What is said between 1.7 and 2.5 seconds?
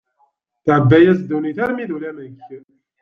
d ulamek.